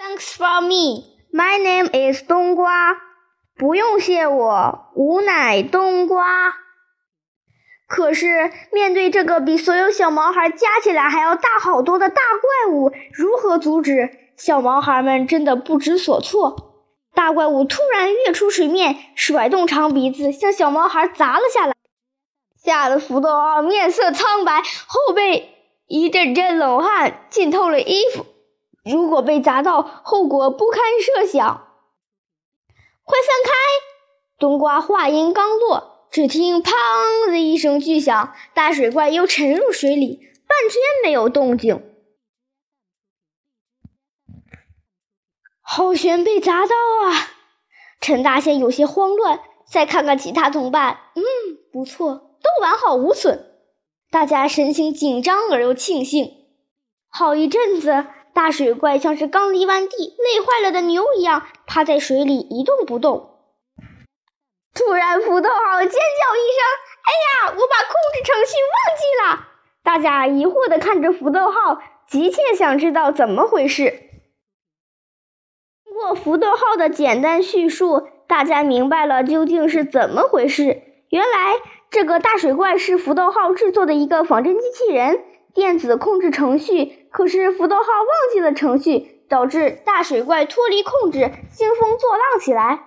[0.00, 1.04] Thanks for me.
[1.30, 2.96] My name is 冬瓜。
[3.54, 6.54] 不用谢我，吾乃冬瓜。
[7.86, 14.08] 可是面对这个比所有小毛孩加起来还要大好多的大怪物，如何阻止？
[14.38, 16.88] 小毛孩们真的不知所措。
[17.12, 21.74] 大怪物突然跃出水面，甩动长鼻子向小毛孩砸了下来，
[22.56, 25.50] 吓得福豆二面色苍白，后背
[25.86, 28.24] 一阵阵冷汗浸透了衣服。
[28.90, 31.68] 如果被砸到，后果不堪设想。
[33.04, 33.50] 快散开！
[34.38, 36.72] 冬瓜话音刚落，只听“砰”
[37.30, 41.86] 的一声巨响，大水怪又沉入水里，半天没有动静。
[45.60, 47.30] 好悬被砸到啊！
[48.00, 51.22] 陈大仙有些慌乱，再看看其他同伴，嗯，
[51.72, 53.46] 不错，都完好无损。
[54.10, 56.48] 大家神情紧张而又庆幸。
[57.08, 58.06] 好一阵子。
[58.40, 63.36] 大水怪像是刚犁完地、累坏了的牛一样，趴在水里一动不动。
[64.74, 66.64] 突然，福豆号尖叫一声
[67.04, 69.48] ：“哎呀，我把控制程序忘记了！”
[69.84, 73.90] 大家疑惑地看着福豆号，急切想知道怎么回事。
[75.84, 80.82] 通过福豆号的简单叙述，大家明白了究竟是怎么回事。
[81.10, 81.58] 原来，
[81.90, 85.26] 这个大水怪是福豆号制作的一个仿真机器人。
[85.54, 92.86] 电子控制程序，可是福豆号忘记了程序，导致大水怪脱离控制，兴风作浪起来。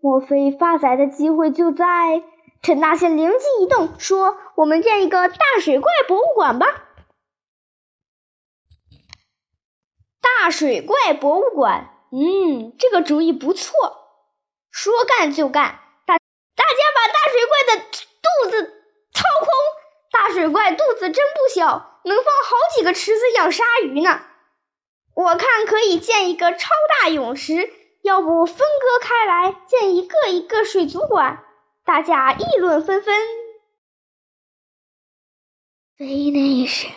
[0.00, 2.22] 莫非发财的机会就在？
[2.62, 6.66] 陈大仙灵机一动，说：“我们建一个大水怪博物馆吧！”
[10.20, 13.72] 大水怪博物馆，嗯，这个主意不错。
[14.70, 16.16] 说干就干，大
[16.56, 18.62] 大家把大水怪的肚子
[19.12, 19.48] 掏空。
[20.72, 22.00] 肚子真不小。
[22.04, 24.20] 能放好几个池子养鲨鱼呢，
[25.14, 26.70] 我看可以建一个超
[27.02, 27.68] 大泳池，
[28.02, 31.42] 要不分割开来建一个一个水族馆？
[31.84, 33.20] 大家议论纷纷。
[35.98, 36.88] Finish。